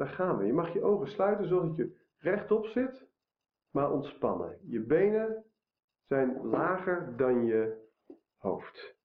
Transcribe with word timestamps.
daar 0.00 0.08
gaan 0.08 0.38
we. 0.38 0.44
Je 0.44 0.52
mag 0.52 0.72
je 0.72 0.82
ogen 0.82 1.08
sluiten 1.08 1.48
zodat 1.48 1.76
je 1.76 1.98
rechtop 2.18 2.66
zit, 2.66 3.08
maar 3.70 3.92
ontspannen. 3.92 4.58
Je 4.66 4.80
benen 4.80 5.44
zijn 6.06 6.46
lager 6.46 7.16
dan 7.16 7.44
je 7.44 7.88
hoofd. 8.36 8.96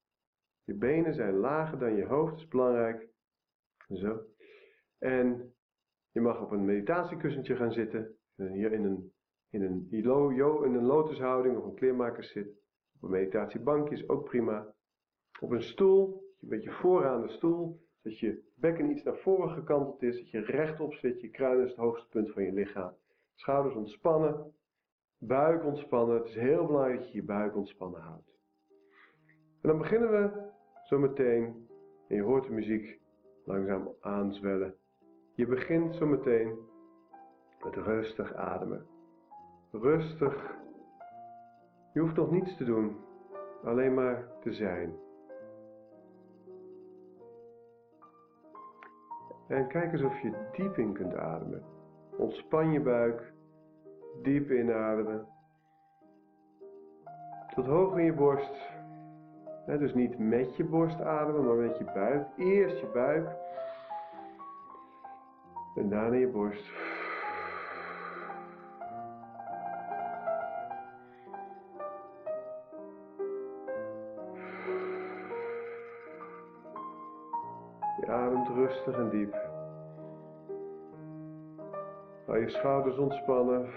Je 0.63 0.73
benen 0.73 1.13
zijn 1.13 1.33
lager 1.33 1.79
dan 1.79 1.95
je 1.95 2.05
hoofd, 2.05 2.31
dat 2.31 2.39
is 2.39 2.47
belangrijk. 2.47 3.07
Zo. 3.87 4.21
En 4.97 5.53
je 6.11 6.21
mag 6.21 6.41
op 6.41 6.51
een 6.51 6.65
meditatiekussentje 6.65 7.55
gaan 7.55 7.71
zitten. 7.71 8.17
Hier 8.35 8.71
in 8.71 8.83
een, 8.83 9.13
in 9.49 9.61
een, 9.61 9.87
in 9.89 10.75
een 10.75 10.85
lotushouding 10.85 11.57
of 11.57 11.65
een 11.65 11.75
kleermakerszit. 11.75 12.47
Op 12.95 13.03
een 13.03 13.09
meditatiebankje 13.09 13.95
is 13.95 14.09
ook 14.09 14.23
prima. 14.23 14.73
Op 15.39 15.51
een 15.51 15.63
stoel, 15.63 16.23
een 16.41 16.49
beetje 16.49 16.71
vooraan 16.71 17.21
de 17.21 17.29
stoel. 17.29 17.84
Dat 18.05 18.19
je 18.19 18.43
bekken 18.55 18.89
iets 18.89 19.03
naar 19.03 19.17
voren 19.17 19.49
gekanteld 19.49 20.01
is. 20.01 20.17
Dat 20.17 20.29
je 20.29 20.39
rechtop 20.39 20.93
zit. 20.93 21.21
Je 21.21 21.29
kruin 21.29 21.63
is 21.63 21.69
het 21.69 21.77
hoogste 21.77 22.09
punt 22.09 22.31
van 22.31 22.43
je 22.43 22.53
lichaam. 22.53 22.93
Schouders 23.35 23.75
ontspannen. 23.75 24.53
Buik 25.17 25.63
ontspannen. 25.63 26.17
Het 26.17 26.25
is 26.25 26.35
heel 26.35 26.65
belangrijk 26.65 26.99
dat 26.99 27.11
je 27.11 27.17
je 27.17 27.23
buik 27.23 27.55
ontspannen 27.55 28.01
houdt. 28.01 28.31
En 29.61 29.69
dan 29.69 29.77
beginnen 29.77 30.11
we 30.11 30.49
zo 30.83 30.99
meteen. 30.99 31.67
En 32.07 32.15
je 32.15 32.21
hoort 32.21 32.43
de 32.43 32.51
muziek 32.51 32.99
langzaam 33.45 33.89
aanzwellen. 33.99 34.75
Je 35.35 35.47
begint 35.47 35.95
zo 35.95 36.05
meteen 36.05 36.57
met 37.63 37.75
rustig 37.75 38.33
ademen. 38.33 38.85
Rustig. 39.71 40.57
Je 41.93 41.99
hoeft 41.99 42.15
nog 42.15 42.31
niets 42.31 42.57
te 42.57 42.63
doen, 42.63 42.97
alleen 43.63 43.93
maar 43.93 44.39
te 44.41 44.53
zijn. 44.53 45.04
En 49.47 49.67
kijk 49.67 49.91
eens 49.91 50.03
of 50.03 50.19
je 50.21 50.31
diep 50.51 50.77
in 50.77 50.93
kunt 50.93 51.15
ademen. 51.15 51.63
Ontspan 52.17 52.71
je 52.71 52.79
buik. 52.79 53.33
Diep 54.21 54.51
inademen. 54.51 55.27
Tot 57.53 57.65
hoog 57.65 57.97
in 57.97 58.05
je 58.05 58.13
borst. 58.13 58.73
dus 59.65 59.93
niet 59.93 60.19
met 60.19 60.55
je 60.55 60.63
borst 60.63 61.01
ademen, 61.01 61.45
maar 61.45 61.55
met 61.55 61.77
je 61.77 61.83
buik. 61.83 62.27
Eerst 62.37 62.79
je 62.79 62.87
buik. 62.93 63.27
En 65.75 65.89
daarna 65.89 66.15
je 66.15 66.27
borst. 66.27 66.71
Ademt 78.25 78.47
rustig 78.47 78.95
en 78.97 79.09
diep. 79.09 79.35
Hou 82.25 82.39
je 82.39 82.49
schouders 82.49 82.97
ontspannen. 82.97 83.67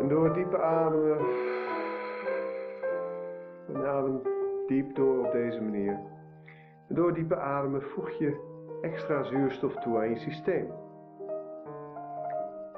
En 0.00 0.08
door 0.08 0.32
diepe 0.32 0.62
ademen. 0.62 1.18
En 3.68 3.86
adem 3.86 4.20
diep 4.66 4.94
door 4.94 5.24
op 5.26 5.32
deze 5.32 5.62
manier. 5.62 5.98
En 6.88 6.94
door 6.94 7.14
diepe 7.14 7.36
ademen 7.36 7.82
voeg 7.82 8.10
je 8.10 8.48
extra 8.80 9.22
zuurstof 9.22 9.74
toe 9.74 9.98
aan 9.98 10.08
je 10.08 10.16
systeem. 10.16 10.72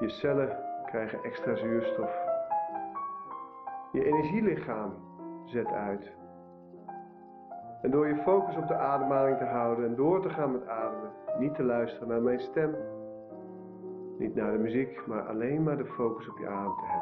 Je 0.01 0.09
cellen 0.09 0.59
krijgen 0.87 1.23
extra 1.23 1.55
zuurstof. 1.55 2.11
Je 3.93 4.05
energielichaam 4.05 4.95
zet 5.45 5.67
uit. 5.67 6.13
En 7.83 7.91
door 7.91 8.07
je 8.07 8.17
focus 8.17 8.57
op 8.57 8.69
de 8.69 8.77
ademhaling 8.77 9.39
te 9.39 9.45
houden 9.45 9.85
en 9.85 9.95
door 9.95 10.23
te 10.23 10.31
gaan 10.31 10.53
met 10.53 10.69
ademen, 10.69 11.11
niet 11.39 11.55
te 11.55 11.63
luisteren 11.63 12.09
naar 12.09 12.23
mijn 12.23 12.41
stem, 12.41 12.75
niet 14.19 14.35
naar 14.35 14.53
de 14.53 14.59
muziek, 14.59 15.07
maar 15.07 15.29
alleen 15.29 15.63
maar 15.63 15.77
de 15.77 15.85
focus 15.85 16.29
op 16.29 16.39
je 16.39 16.47
adem 16.47 16.75
te 16.77 16.85
hebben. 16.85 17.02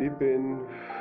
Diep 0.00 0.22
in. 0.22 0.99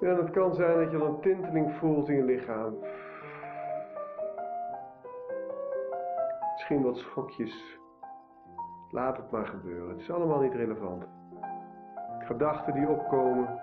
Ja, 0.00 0.16
het 0.16 0.30
kan 0.30 0.54
zijn 0.54 0.78
dat 0.78 0.90
je 0.90 0.98
al 0.98 1.06
een 1.06 1.20
tinteling 1.20 1.72
voelt 1.72 2.08
in 2.08 2.16
je 2.16 2.22
lichaam. 2.22 2.74
Misschien 6.52 6.82
wat 6.82 6.96
schokjes. 6.96 7.78
Laat 8.90 9.16
het 9.16 9.30
maar 9.30 9.46
gebeuren. 9.46 9.88
Het 9.88 10.00
is 10.00 10.10
allemaal 10.10 10.40
niet 10.40 10.54
relevant. 10.54 11.04
Gedachten 12.18 12.74
die 12.74 12.88
opkomen, 12.88 13.60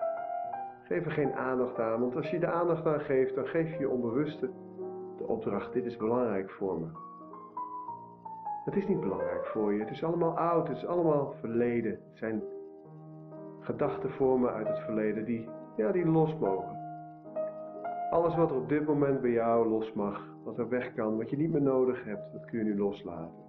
geef 0.82 1.04
er 1.04 1.10
geen 1.12 1.34
aandacht 1.34 1.78
aan. 1.78 2.00
Want 2.00 2.16
als 2.16 2.30
je 2.30 2.38
de 2.38 2.46
aandacht 2.46 2.86
aan 2.86 3.00
geeft, 3.00 3.34
dan 3.34 3.46
geef 3.46 3.72
je 3.72 3.78
je 3.78 3.88
onbewuste 3.88 4.50
de 5.16 5.26
opdracht: 5.26 5.72
dit 5.72 5.84
is 5.84 5.96
belangrijk 5.96 6.50
voor 6.50 6.80
me. 6.80 6.86
Het 8.64 8.76
is 8.76 8.86
niet 8.86 9.00
belangrijk 9.00 9.46
voor 9.46 9.72
je. 9.72 9.80
Het 9.80 9.90
is 9.90 10.04
allemaal 10.04 10.38
oud. 10.38 10.68
Het 10.68 10.76
is 10.76 10.86
allemaal 10.86 11.32
verleden. 11.40 11.90
Het 11.90 12.18
zijn 12.18 12.42
gedachtenvormen 13.60 14.52
uit 14.52 14.68
het 14.68 14.78
verleden 14.78 15.24
die 15.24 15.48
ja, 15.78 15.92
die 15.92 16.06
los 16.06 16.38
mogen. 16.38 16.76
Alles 18.10 18.34
wat 18.36 18.50
er 18.50 18.56
op 18.56 18.68
dit 18.68 18.86
moment 18.86 19.20
bij 19.20 19.30
jou 19.30 19.68
los 19.68 19.92
mag, 19.92 20.26
wat 20.44 20.58
er 20.58 20.68
weg 20.68 20.94
kan, 20.94 21.16
wat 21.16 21.30
je 21.30 21.36
niet 21.36 21.52
meer 21.52 21.62
nodig 21.62 22.04
hebt, 22.04 22.32
dat 22.32 22.44
kun 22.44 22.58
je 22.58 22.64
nu 22.64 22.78
loslaten. 22.78 23.46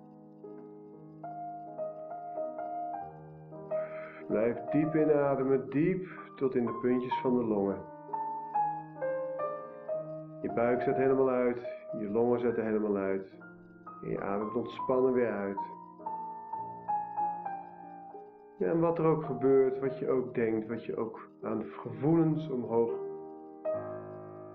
Blijf 4.27 4.57
diep 4.71 4.95
inademen, 4.95 5.69
diep 5.69 6.07
tot 6.35 6.55
in 6.55 6.65
de 6.65 6.77
puntjes 6.81 7.19
van 7.21 7.37
de 7.37 7.43
longen. 7.43 7.77
Je 10.41 10.51
buik 10.53 10.81
zet 10.81 10.95
helemaal 10.95 11.29
uit, 11.29 11.59
je 11.99 12.09
longen 12.09 12.39
zetten 12.39 12.65
helemaal 12.65 12.95
uit. 12.95 13.27
En 14.03 14.09
je 14.09 14.21
ademt 14.21 14.55
ontspannen 14.55 15.13
weer 15.13 15.31
uit. 15.31 15.57
En 18.59 18.79
wat 18.79 18.97
er 18.97 19.05
ook 19.05 19.23
gebeurt, 19.23 19.79
wat 19.79 19.99
je 19.99 20.09
ook 20.09 20.33
denkt, 20.35 20.67
wat 20.67 20.85
je 20.85 20.97
ook 20.97 21.29
aan 21.43 21.63
gevoelens 21.63 22.49
omhoog 22.49 22.91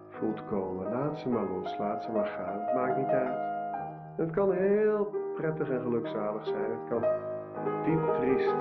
voelt 0.09 0.47
komen. 0.47 0.93
Laat 0.93 1.19
ze 1.19 1.29
maar 1.29 1.51
los, 1.51 1.79
laat 1.79 2.03
ze 2.03 2.13
maar 2.13 2.27
gaan. 2.27 2.61
Het 2.61 2.75
maakt 2.75 2.97
niet 2.97 3.07
uit. 3.07 3.39
Het 4.17 4.31
kan 4.31 4.53
heel 4.53 5.15
prettig 5.35 5.71
en 5.71 5.81
gelukzalig 5.81 6.47
zijn. 6.47 6.71
Het 6.71 6.89
kan 6.89 7.05
diep 7.85 8.15
triest, 8.15 8.55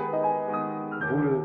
woede, 1.12 1.42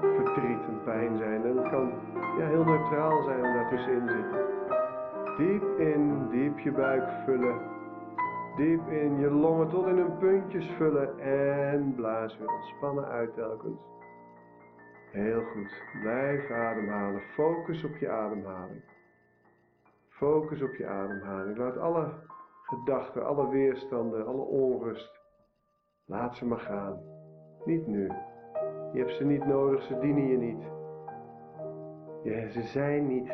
verdriet 0.00 0.66
en 0.68 0.80
pijn 0.84 1.16
zijn. 1.16 1.44
En 1.44 1.56
het 1.56 1.68
kan 1.68 1.92
ja, 2.38 2.46
heel 2.46 2.64
neutraal 2.64 3.22
zijn 3.22 3.44
en 3.44 3.54
daartussenin 3.54 4.08
zitten. 4.08 4.46
Diep 5.36 5.78
in, 5.78 6.28
diep 6.30 6.58
je 6.58 6.72
buik 6.72 7.08
vullen. 7.24 7.77
Diep 8.58 8.88
in 8.88 9.18
je 9.18 9.30
longen 9.30 9.68
tot 9.68 9.86
in 9.86 9.96
hun 9.96 10.16
puntjes 10.16 10.66
vullen 10.66 11.18
en 11.18 11.94
blaas 11.94 12.38
weer 12.38 12.52
ontspannen 12.52 13.04
uit 13.04 13.34
telkens. 13.34 13.80
Heel 15.12 15.42
goed. 15.42 15.82
Blijf 16.00 16.50
ademhalen. 16.50 17.20
Focus 17.20 17.84
op 17.84 17.96
je 17.96 18.08
ademhaling. 18.08 18.82
Focus 20.08 20.62
op 20.62 20.74
je 20.74 20.86
ademhaling. 20.86 21.56
Laat 21.56 21.76
alle 21.76 22.12
gedachten, 22.62 23.26
alle 23.26 23.48
weerstanden, 23.48 24.26
alle 24.26 24.42
onrust, 24.42 25.20
laat 26.04 26.36
ze 26.36 26.46
maar 26.46 26.58
gaan. 26.58 27.00
Niet 27.64 27.86
nu. 27.86 28.06
Je 28.92 28.98
hebt 28.98 29.14
ze 29.14 29.24
niet 29.24 29.46
nodig, 29.46 29.82
ze 29.82 29.98
dienen 29.98 30.26
je 30.26 30.36
niet. 30.36 30.62
Ja, 32.22 32.48
ze 32.48 32.62
zijn 32.62 33.06
niet 33.06 33.32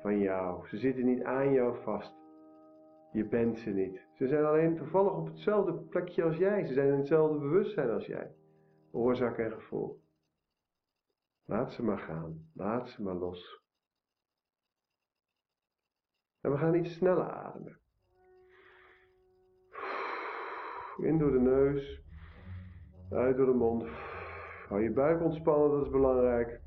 van 0.00 0.18
jou. 0.18 0.68
Ze 0.68 0.76
zitten 0.76 1.04
niet 1.04 1.24
aan 1.24 1.52
jou 1.52 1.76
vast. 1.82 2.17
Je 3.12 3.24
bent 3.24 3.58
ze 3.58 3.70
niet. 3.70 4.06
Ze 4.14 4.28
zijn 4.28 4.44
alleen 4.44 4.76
toevallig 4.76 5.12
op 5.12 5.26
hetzelfde 5.26 5.72
plekje 5.72 6.24
als 6.24 6.36
jij. 6.36 6.66
Ze 6.66 6.72
zijn 6.72 6.88
in 6.88 6.98
hetzelfde 6.98 7.38
bewustzijn 7.38 7.90
als 7.90 8.06
jij. 8.06 8.34
oorzaak 8.90 9.38
en 9.38 9.52
gevolg. 9.52 9.96
Laat 11.44 11.72
ze 11.72 11.82
maar 11.82 11.98
gaan, 11.98 12.50
laat 12.54 12.88
ze 12.88 13.02
maar 13.02 13.14
los. 13.14 13.62
En 16.40 16.50
we 16.50 16.58
gaan 16.58 16.74
iets 16.74 16.94
sneller 16.94 17.30
ademen. 17.30 17.80
In 20.96 21.18
door 21.18 21.32
de 21.32 21.40
neus, 21.40 22.02
uit 23.10 23.36
door 23.36 23.46
de 23.46 23.52
mond. 23.52 23.88
Hou 24.68 24.82
je 24.82 24.92
buik 24.92 25.22
ontspannen, 25.22 25.70
dat 25.70 25.84
is 25.84 25.90
belangrijk. 25.90 26.57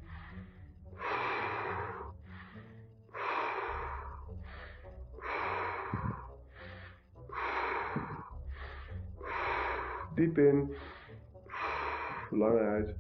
Diep 10.21 10.37
in. 10.37 10.73
Lang 12.29 12.57
uit. 12.57 12.95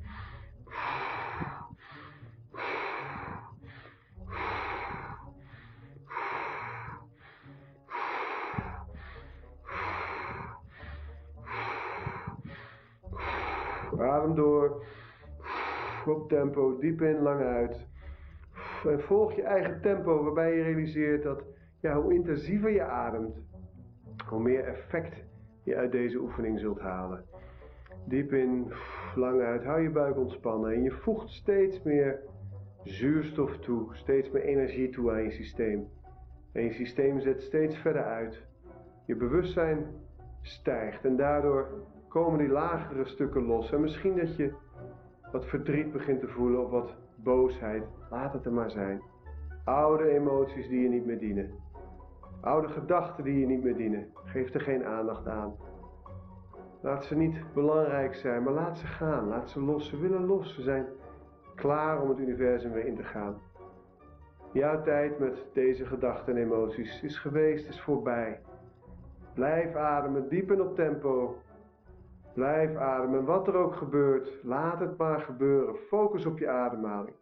Adem 13.99 14.35
door. 14.35 14.83
Op 16.05 16.29
tempo, 16.29 16.77
diep 16.79 17.01
in, 17.01 17.21
lang 17.21 17.41
uit. 17.41 17.87
En 18.83 19.01
volg 19.01 19.35
je 19.35 19.41
eigen 19.41 19.81
tempo 19.81 20.23
waarbij 20.23 20.55
je 20.55 20.63
realiseert 20.63 21.23
dat 21.23 21.43
ja, 21.79 22.01
hoe 22.01 22.13
intensiever 22.13 22.71
je 22.71 22.83
ademt, 22.83 23.35
hoe 24.27 24.41
meer 24.41 24.63
effect 24.63 25.30
je 25.63 25.75
uit 25.75 25.91
deze 25.91 26.19
oefening 26.19 26.59
zult 26.59 26.79
halen. 26.79 27.23
Diep 28.05 28.33
in, 28.33 28.71
lang 29.15 29.41
uit, 29.41 29.63
hou 29.63 29.81
je 29.81 29.89
buik 29.89 30.17
ontspannen 30.17 30.73
en 30.73 30.83
je 30.83 30.91
voegt 30.91 31.29
steeds 31.29 31.83
meer 31.83 32.19
zuurstof 32.83 33.57
toe, 33.57 33.95
steeds 33.95 34.31
meer 34.31 34.43
energie 34.43 34.89
toe 34.89 35.11
aan 35.11 35.23
je 35.23 35.31
systeem. 35.31 35.87
En 36.51 36.63
je 36.63 36.73
systeem 36.73 37.19
zet 37.19 37.41
steeds 37.41 37.77
verder 37.77 38.03
uit. 38.03 38.45
Je 39.05 39.15
bewustzijn 39.15 39.85
stijgt 40.41 41.05
en 41.05 41.15
daardoor 41.15 41.67
komen 42.07 42.39
die 42.39 42.47
lagere 42.47 43.05
stukken 43.05 43.45
los. 43.45 43.71
En 43.71 43.81
misschien 43.81 44.15
dat 44.15 44.35
je 44.35 44.53
wat 45.31 45.45
verdriet 45.45 45.91
begint 45.91 46.19
te 46.19 46.27
voelen 46.27 46.63
of 46.63 46.69
wat 46.69 46.95
boosheid. 47.15 47.83
Laat 48.09 48.33
het 48.33 48.45
er 48.45 48.53
maar 48.53 48.71
zijn. 48.71 49.01
Oude 49.63 50.09
emoties 50.09 50.67
die 50.67 50.81
je 50.81 50.89
niet 50.89 51.05
meer 51.05 51.19
dienen. 51.19 51.51
Oude 52.41 52.67
gedachten 52.67 53.23
die 53.23 53.39
je 53.39 53.45
niet 53.45 53.63
meer 53.63 53.75
dienen. 53.75 54.07
Geef 54.31 54.53
er 54.53 54.61
geen 54.61 54.85
aandacht 54.85 55.27
aan. 55.27 55.55
Laat 56.81 57.05
ze 57.05 57.15
niet 57.15 57.53
belangrijk 57.53 58.15
zijn, 58.15 58.43
maar 58.43 58.53
laat 58.53 58.77
ze 58.77 58.87
gaan. 58.87 59.27
Laat 59.27 59.49
ze 59.49 59.61
los. 59.61 59.89
Ze 59.89 59.97
willen 59.97 60.25
los. 60.25 60.55
Ze 60.55 60.61
zijn 60.61 60.85
klaar 61.55 62.01
om 62.01 62.09
het 62.09 62.19
universum 62.19 62.71
weer 62.71 62.85
in 62.85 62.95
te 62.95 63.03
gaan. 63.03 63.41
Jouw 64.51 64.81
tijd 64.81 65.19
met 65.19 65.45
deze 65.53 65.85
gedachten 65.85 66.35
en 66.35 66.43
emoties 66.43 67.01
is 67.01 67.19
geweest, 67.19 67.67
is 67.67 67.81
voorbij. 67.81 68.39
Blijf 69.33 69.75
ademen, 69.75 70.29
diep 70.29 70.51
en 70.51 70.61
op 70.61 70.75
tempo. 70.75 71.35
Blijf 72.33 72.75
ademen. 72.75 73.25
Wat 73.25 73.47
er 73.47 73.55
ook 73.55 73.75
gebeurt, 73.75 74.39
laat 74.43 74.79
het 74.79 74.97
maar 74.97 75.19
gebeuren. 75.19 75.75
Focus 75.75 76.25
op 76.25 76.39
je 76.39 76.49
ademhaling. 76.49 77.15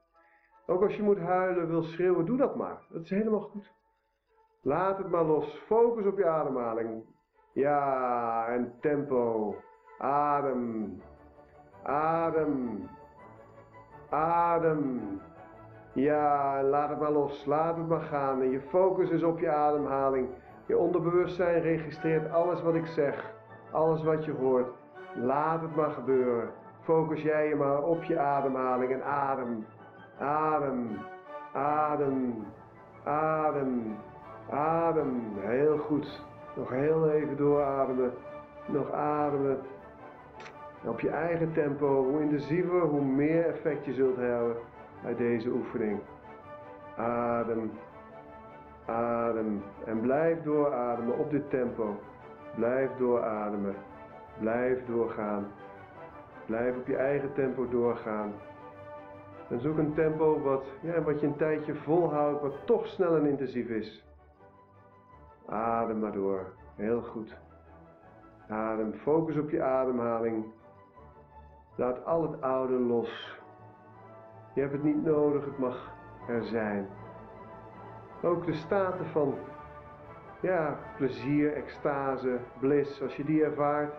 Ook 0.66 0.84
als 0.84 0.96
je 0.96 1.04
moet 1.04 1.20
huilen, 1.20 1.68
wil 1.68 1.84
schreeuwen, 1.84 2.26
doe 2.26 2.38
dat 2.38 2.56
maar. 2.56 2.82
Dat 2.90 3.02
is 3.02 3.10
helemaal 3.10 3.42
goed. 3.42 3.78
Laat 4.62 4.98
het 4.98 5.10
maar 5.10 5.24
los. 5.24 5.64
Focus 5.66 6.06
op 6.06 6.18
je 6.18 6.28
ademhaling. 6.28 7.04
Ja, 7.54 8.48
en 8.48 8.74
tempo. 8.82 9.56
Adem. 9.98 11.02
Adem. 11.84 12.88
Adem. 14.10 15.02
Ja, 15.94 16.64
laat 16.64 16.90
het 16.90 17.00
maar 17.00 17.12
los. 17.12 17.46
Laat 17.46 17.78
het 17.78 17.88
maar 17.88 18.02
gaan. 18.02 18.42
En 18.42 18.50
je 18.50 18.62
focus 18.62 19.10
is 19.10 19.24
op 19.24 19.40
je 19.40 19.50
ademhaling. 19.50 20.30
Je 20.66 20.78
onderbewustzijn 20.78 21.62
registreert 21.62 22.32
alles 22.32 22.62
wat 22.62 22.76
ik 22.76 22.86
zeg. 22.86 23.34
Alles 23.72 24.04
wat 24.04 24.26
je 24.26 24.32
hoort. 24.32 24.72
Laat 25.16 25.62
het 25.62 25.76
maar 25.76 25.92
gebeuren. 25.92 26.50
Focus 26.82 27.22
jij 27.22 27.48
je 27.48 27.56
maar 27.56 27.84
op 27.84 28.04
je 28.04 28.20
ademhaling 28.20 28.92
en 28.92 29.04
adem. 29.04 29.66
Adem. 30.20 30.98
Adem. 31.54 32.46
Adem. 33.04 33.98
Adem. 34.50 35.22
Heel 35.40 35.78
goed. 35.78 36.22
Nog 36.56 36.70
heel 36.70 37.10
even 37.10 37.38
doorademen. 37.38 38.14
Nog 38.66 38.92
ademen. 38.92 39.58
Op 40.86 41.00
je 41.00 41.10
eigen 41.10 41.54
tempo. 41.54 42.04
Hoe 42.04 42.22
intensiever, 42.22 42.82
hoe 42.82 43.02
meer 43.02 43.46
effect 43.46 43.86
je 43.86 43.94
zult 43.94 44.16
hebben 44.16 44.56
uit 45.06 45.18
deze 45.18 45.50
oefening. 45.50 46.00
Adem. 46.98 47.72
Adem. 48.86 49.64
En 49.86 50.02
blijf 50.02 50.42
doorademen 50.42 51.18
op 51.18 51.30
dit 51.30 51.50
tempo. 51.50 51.96
Blijf 52.56 52.90
doorademen. 52.98 53.76
Blijf 54.40 54.86
doorgaan. 54.86 55.48
Blijf 56.46 56.78
op 56.78 56.88
je 56.88 56.96
eigen 56.96 57.34
tempo 57.34 57.68
doorgaan. 57.70 58.34
En 59.50 59.60
zoek 59.60 59.78
een 59.78 59.94
tempo 59.94 60.42
wat, 60.42 60.64
ja, 60.82 61.02
wat 61.02 61.20
je 61.20 61.28
een 61.28 61.38
tijdje 61.38 61.76
volhoudt, 61.76 62.42
wat 62.42 62.66
toch 62.66 62.88
snel 62.88 63.16
en 63.16 63.26
intensief 63.26 63.68
is. 63.68 64.09
Adem 65.50 66.00
maar 66.00 66.12
door. 66.12 66.54
Heel 66.76 67.02
goed. 67.02 67.38
Adem. 68.48 68.94
Focus 68.94 69.38
op 69.38 69.50
je 69.50 69.64
ademhaling. 69.64 70.46
Laat 71.76 72.06
al 72.06 72.22
het 72.22 72.42
oude 72.42 72.74
los. 72.74 73.40
Je 74.54 74.62
hebt 74.62 74.74
het 74.74 74.84
niet 74.84 75.04
nodig, 75.04 75.46
het 75.46 75.58
mag 75.58 75.92
er 76.28 76.44
zijn. 76.44 76.88
Ook 78.22 78.46
de 78.46 78.54
staten 78.54 79.06
van 79.06 79.34
ja, 80.42 80.78
plezier, 80.98 81.54
extase, 81.54 82.40
bliss, 82.60 83.02
als 83.02 83.16
je 83.16 83.24
die 83.24 83.44
ervaart, 83.44 83.94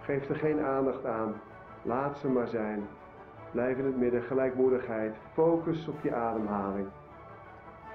geef 0.00 0.28
er 0.28 0.36
geen 0.36 0.60
aandacht 0.60 1.04
aan. 1.04 1.34
Laat 1.82 2.18
ze 2.18 2.28
maar 2.28 2.48
zijn. 2.48 2.86
Blijf 3.52 3.76
in 3.76 3.84
het 3.84 3.96
midden, 3.96 4.22
gelijkmoedigheid. 4.22 5.14
Focus 5.32 5.88
op 5.88 6.00
je 6.02 6.14
ademhaling. 6.14 6.88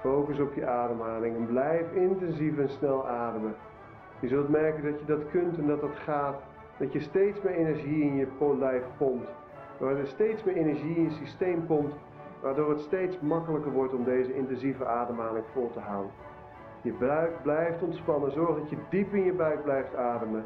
Focus 0.02 0.40
op 0.40 0.54
je 0.54 0.66
ademhaling 0.66 1.36
en 1.36 1.46
blijf 1.46 1.92
intensief 1.92 2.58
en 2.58 2.68
snel 2.68 3.08
ademen. 3.08 3.54
Je 4.20 4.28
zult 4.28 4.48
merken 4.48 4.82
dat 4.82 5.00
je 5.00 5.06
dat 5.06 5.30
kunt 5.30 5.58
en 5.58 5.66
dat 5.66 5.80
dat 5.80 5.96
gaat. 5.96 6.42
Dat 6.78 6.92
je 6.92 7.00
steeds 7.00 7.42
meer 7.42 7.54
energie 7.54 8.02
in 8.02 8.14
je 8.14 8.56
lijf 8.58 8.82
pompt. 8.96 9.28
Waardoor 9.78 9.98
er 9.98 10.06
steeds 10.06 10.44
meer 10.44 10.56
energie 10.56 10.96
in 10.96 11.02
je 11.02 11.10
systeem 11.10 11.66
pompt. 11.66 11.94
Waardoor 12.40 12.70
het 12.70 12.80
steeds 12.80 13.20
makkelijker 13.20 13.72
wordt 13.72 13.94
om 13.94 14.04
deze 14.04 14.34
intensieve 14.34 14.86
ademhaling 14.86 15.44
vol 15.52 15.70
te 15.72 15.80
houden. 15.80 16.12
Je 16.82 16.92
buik 16.92 17.42
blijft 17.42 17.82
ontspannen. 17.82 18.32
Zorg 18.32 18.58
dat 18.58 18.70
je 18.70 18.76
diep 18.88 19.14
in 19.14 19.24
je 19.24 19.32
buik 19.32 19.62
blijft 19.62 19.96
ademen. 19.96 20.44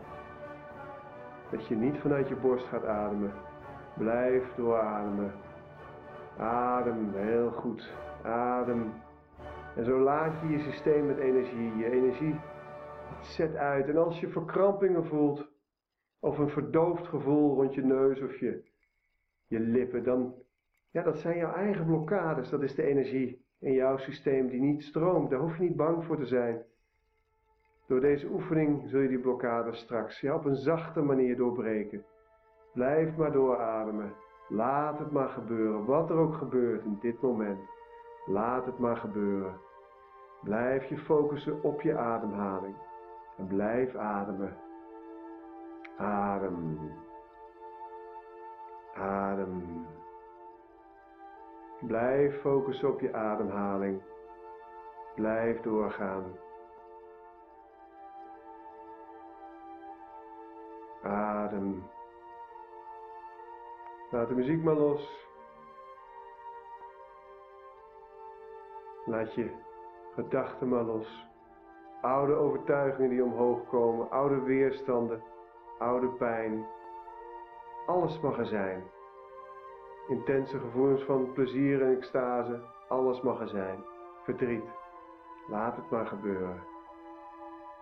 Dat 1.50 1.66
je 1.66 1.76
niet 1.76 1.98
vanuit 1.98 2.28
je 2.28 2.36
borst 2.36 2.66
gaat 2.66 2.86
ademen. 2.86 3.32
Blijf 3.94 4.42
doorademen. 4.56 5.32
Adem 6.38 7.12
heel 7.14 7.50
goed. 7.50 7.92
Adem 8.22 8.92
en 9.76 9.84
zo 9.84 10.00
laat 10.00 10.40
je 10.40 10.48
je 10.48 10.58
systeem 10.58 11.06
met 11.06 11.18
energie. 11.18 11.76
Je 11.76 11.90
energie 11.90 12.40
zet 13.20 13.54
uit. 13.54 13.88
En 13.88 13.96
als 13.96 14.20
je 14.20 14.28
verkrampingen 14.28 15.06
voelt, 15.06 15.50
of 16.20 16.38
een 16.38 16.48
verdoofd 16.48 17.06
gevoel 17.06 17.54
rond 17.54 17.74
je 17.74 17.84
neus 17.84 18.22
of 18.22 18.36
je, 18.36 18.64
je 19.46 19.60
lippen, 19.60 20.04
dan, 20.04 20.34
ja, 20.90 21.02
dat 21.02 21.18
zijn 21.18 21.36
jouw 21.36 21.52
eigen 21.52 21.86
blokkades. 21.86 22.50
Dat 22.50 22.62
is 22.62 22.74
de 22.74 22.82
energie 22.82 23.44
in 23.60 23.72
jouw 23.72 23.96
systeem 23.96 24.48
die 24.48 24.60
niet 24.60 24.82
stroomt. 24.82 25.30
Daar 25.30 25.40
hoef 25.40 25.56
je 25.56 25.62
niet 25.62 25.76
bang 25.76 26.04
voor 26.04 26.16
te 26.16 26.26
zijn. 26.26 26.64
Door 27.86 28.00
deze 28.00 28.28
oefening 28.28 28.88
zul 28.88 29.00
je 29.00 29.08
die 29.08 29.20
blokkades 29.20 29.78
straks 29.78 30.20
ja, 30.20 30.34
op 30.34 30.44
een 30.44 30.56
zachte 30.56 31.00
manier 31.00 31.36
doorbreken. 31.36 32.04
Blijf 32.72 33.16
maar 33.16 33.32
doorademen. 33.32 34.12
Laat 34.48 34.98
het 34.98 35.10
maar 35.10 35.28
gebeuren, 35.28 35.84
wat 35.84 36.10
er 36.10 36.16
ook 36.16 36.34
gebeurt 36.34 36.84
in 36.84 36.98
dit 37.00 37.20
moment. 37.20 37.60
Laat 38.26 38.66
het 38.66 38.78
maar 38.78 38.96
gebeuren. 38.96 39.65
Blijf 40.46 40.88
je 40.88 40.98
focussen 40.98 41.62
op 41.62 41.80
je 41.80 41.96
ademhaling. 41.96 42.76
En 43.36 43.46
blijf 43.46 43.94
ademen. 43.94 44.56
Adem. 45.98 46.92
Adem. 48.94 49.86
Blijf 51.80 52.40
focussen 52.40 52.88
op 52.88 53.00
je 53.00 53.14
ademhaling. 53.14 54.02
Blijf 55.14 55.60
doorgaan. 55.60 56.24
Adem. 61.02 61.84
Laat 64.10 64.28
de 64.28 64.34
muziek 64.34 64.62
maar 64.62 64.74
los. 64.74 65.24
Laat 69.04 69.34
je 69.34 69.64
gedachten 70.16 70.68
maar 70.68 70.82
los. 70.82 71.28
Oude 72.00 72.34
overtuigingen 72.34 73.10
die 73.10 73.24
omhoog 73.24 73.68
komen, 73.68 74.10
oude 74.10 74.40
weerstanden, 74.40 75.22
oude 75.78 76.08
pijn. 76.08 76.66
Alles 77.86 78.20
mag 78.20 78.38
er 78.38 78.46
zijn. 78.46 78.84
Intense 80.08 80.58
gevoelens 80.58 81.02
van 81.02 81.32
plezier 81.32 81.82
en 81.82 81.96
extase, 81.96 82.60
alles 82.88 83.20
mag 83.20 83.40
er 83.40 83.48
zijn. 83.48 83.84
Verdriet, 84.24 84.64
laat 85.48 85.76
het 85.76 85.90
maar 85.90 86.06
gebeuren. 86.06 86.62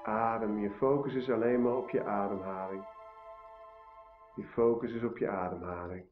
Adem, 0.03 0.59
je 0.59 0.71
focus 0.71 1.15
is 1.15 1.31
alleen 1.31 1.63
maar 1.63 1.77
op 1.77 1.91
je 1.91 2.05
ademhaling. 2.05 2.85
Je 4.35 4.45
focus 4.45 4.93
is 4.93 5.05
op 5.05 5.19
je 5.19 5.29
ademhaling. 5.29 6.05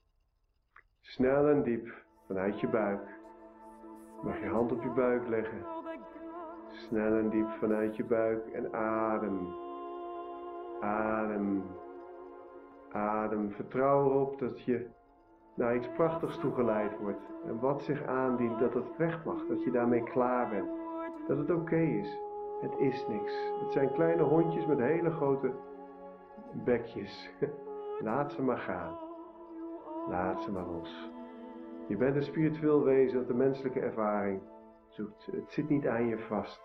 Snel 1.00 1.48
en 1.48 1.62
diep 1.62 1.88
vanuit 2.26 2.60
je 2.60 2.68
buik. 2.68 3.08
Mag 4.22 4.40
je 4.40 4.48
hand 4.48 4.72
op 4.72 4.82
je 4.82 4.90
buik 4.90 5.28
leggen. 5.28 5.71
Snel 6.72 7.16
en 7.16 7.28
diep 7.28 7.50
vanuit 7.50 7.96
je 7.96 8.04
buik 8.04 8.46
en 8.46 8.74
adem. 8.74 9.54
Adem. 10.80 11.62
Adem. 12.92 13.50
Vertrouw 13.50 14.04
erop 14.04 14.38
dat 14.38 14.60
je 14.60 14.86
naar 15.54 15.76
iets 15.76 15.88
prachtigs 15.88 16.38
toegeleid 16.38 16.98
wordt. 16.98 17.20
En 17.46 17.60
wat 17.60 17.82
zich 17.82 18.06
aandient, 18.06 18.58
dat 18.58 18.74
het 18.74 18.96
weg 18.96 19.24
mag. 19.24 19.46
Dat 19.48 19.62
je 19.62 19.70
daarmee 19.70 20.02
klaar 20.02 20.48
bent. 20.48 20.70
Dat 21.28 21.38
het 21.38 21.50
oké 21.50 21.76
is. 21.76 22.18
Het 22.60 22.78
is 22.78 23.06
niks. 23.08 23.32
Het 23.60 23.72
zijn 23.72 23.92
kleine 23.92 24.22
hondjes 24.22 24.66
met 24.66 24.78
hele 24.78 25.10
grote 25.10 25.50
bekjes. 26.52 27.30
Laat 28.04 28.32
ze 28.32 28.42
maar 28.42 28.58
gaan. 28.58 28.98
Laat 30.08 30.42
ze 30.42 30.52
maar 30.52 30.66
los. 30.66 31.10
Je 31.86 31.96
bent 31.96 32.16
een 32.16 32.22
spiritueel 32.22 32.82
wezen 32.82 33.18
dat 33.18 33.26
de 33.26 33.34
menselijke 33.34 33.80
ervaring 33.80 34.40
Het 34.96 35.50
zit 35.50 35.68
niet 35.68 35.86
aan 35.86 36.06
je 36.06 36.18
vast. 36.18 36.62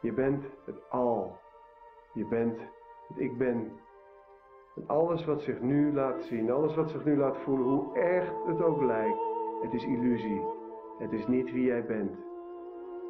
Je 0.00 0.12
bent 0.12 0.44
het 0.64 0.90
al. 0.90 1.38
Je 2.12 2.26
bent 2.26 2.58
het 3.08 3.18
ik 3.18 3.38
ben. 3.38 3.72
En 4.76 4.84
alles 4.86 5.24
wat 5.24 5.42
zich 5.42 5.60
nu 5.60 5.92
laat 5.92 6.22
zien, 6.22 6.50
alles 6.50 6.74
wat 6.74 6.90
zich 6.90 7.04
nu 7.04 7.16
laat 7.16 7.36
voelen, 7.36 7.66
hoe 7.66 7.94
erg 7.94 8.32
het 8.46 8.62
ook 8.62 8.82
lijkt, 8.82 9.18
het 9.62 9.72
is 9.72 9.84
illusie. 9.84 10.42
Het 10.98 11.12
is 11.12 11.26
niet 11.26 11.52
wie 11.52 11.64
jij 11.64 11.84
bent. 11.84 12.16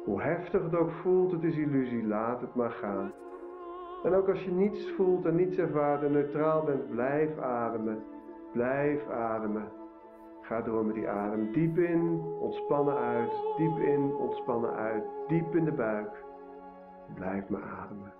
Hoe 0.05 0.21
heftig 0.21 0.63
het 0.63 0.75
ook 0.75 0.91
voelt, 0.91 1.31
het 1.31 1.43
is 1.43 1.57
illusie. 1.57 2.07
Laat 2.07 2.41
het 2.41 2.55
maar 2.55 2.71
gaan. 2.71 3.13
En 4.03 4.13
ook 4.13 4.29
als 4.29 4.43
je 4.43 4.51
niets 4.51 4.91
voelt 4.91 5.25
en 5.25 5.35
niets 5.35 5.57
ervaart 5.57 6.03
en 6.03 6.11
neutraal 6.11 6.63
bent, 6.63 6.89
blijf 6.89 7.37
ademen. 7.37 8.03
Blijf 8.51 9.09
ademen. 9.09 9.71
Ga 10.43 10.61
door 10.61 10.85
met 10.85 10.95
die 10.95 11.09
adem. 11.09 11.51
Diep 11.51 11.77
in, 11.77 12.21
ontspannen 12.39 12.97
uit. 12.97 13.31
Diep 13.57 13.77
in, 13.77 14.13
ontspannen 14.13 14.73
uit. 14.73 15.03
Diep 15.27 15.55
in 15.55 15.65
de 15.65 15.71
buik. 15.71 16.23
Blijf 17.15 17.49
maar 17.49 17.63
ademen. 17.63 18.13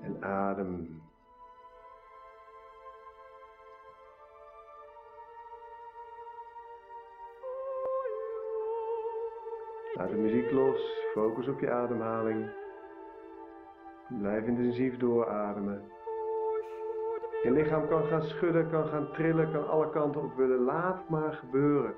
En 0.00 0.24
adem. 0.24 1.02
Laat 9.94 10.10
de 10.10 10.16
muziek 10.16 10.50
los, 10.50 11.10
focus 11.12 11.48
op 11.48 11.60
je 11.60 11.70
ademhaling. 11.70 12.50
Blijf 14.08 14.46
intensief 14.46 14.96
doorademen. 14.96 15.82
Je 17.44 17.50
lichaam 17.50 17.88
kan 17.88 18.04
gaan 18.04 18.22
schudden, 18.22 18.70
kan 18.70 18.86
gaan 18.86 19.12
trillen, 19.12 19.52
kan 19.52 19.68
alle 19.68 19.90
kanten 19.90 20.22
op 20.22 20.36
willen. 20.36 20.64
Laat 20.64 21.08
maar 21.08 21.32
gebeuren. 21.32 21.94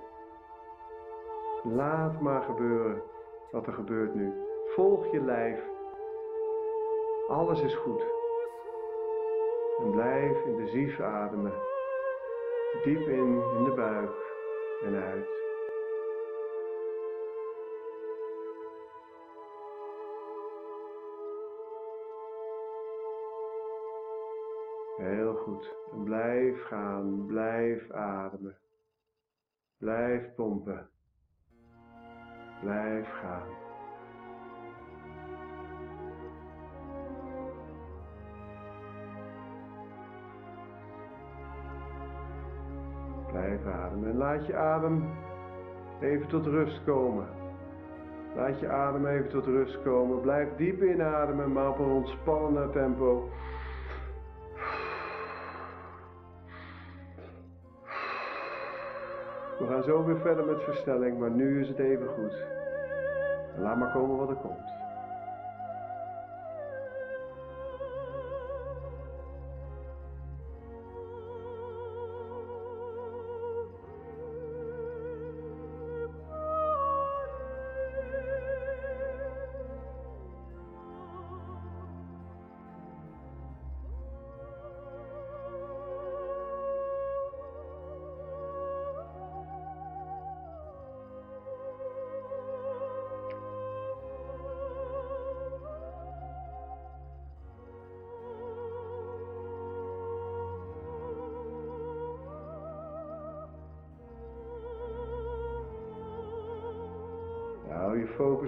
Laat 1.63 2.21
maar 2.21 2.43
gebeuren 2.43 3.03
wat 3.51 3.67
er 3.67 3.73
gebeurt 3.73 4.15
nu. 4.15 4.33
Volg 4.67 5.11
je 5.13 5.21
lijf. 5.21 5.61
Alles 7.29 7.61
is 7.61 7.75
goed. 7.75 8.05
En 9.79 9.91
blijf 9.91 10.45
intensief 10.45 11.01
ademen. 11.01 11.53
Diep 12.85 13.09
in, 13.09 13.43
in 13.57 13.65
de 13.65 13.73
buik 13.77 14.11
en 14.85 15.03
uit. 15.03 15.46
Heel 24.97 25.35
goed. 25.35 25.75
Blijf 26.05 26.63
gaan, 26.63 27.27
blijf 27.27 27.91
ademen. 27.91 28.57
Blijf 29.79 30.35
pompen. 30.35 30.89
Blijf 32.61 33.09
gaan. 33.09 33.49
Blijf 43.27 43.67
ademen 43.67 44.09
en 44.09 44.17
laat 44.17 44.47
je 44.47 44.57
adem 44.57 45.05
even 46.01 46.29
tot 46.29 46.47
rust 46.47 46.85
komen. 46.85 47.29
Laat 48.35 48.61
je 48.61 48.69
adem 48.69 49.07
even 49.07 49.29
tot 49.29 49.45
rust 49.45 49.83
komen. 49.83 50.21
Blijf 50.21 50.49
diep 50.57 50.83
inademen, 50.83 51.53
maar 51.53 51.69
op 51.69 51.79
een 51.79 51.91
ontspannender 51.91 52.71
tempo. 52.71 53.31
We 59.59 59.67
gaan 59.67 59.83
zo 59.83 60.05
weer 60.05 60.21
verder 60.21 60.45
met 60.45 60.63
versnelling, 60.63 61.19
maar 61.19 61.31
nu 61.31 61.61
is 61.61 61.69
het 61.69 61.79
even 61.79 62.07
goed. 62.07 62.35
laat 63.59 63.77
maar 63.77 63.93
komen 63.93 64.17
wat 64.17 64.29
er 64.29 64.35
komt. 64.35 64.76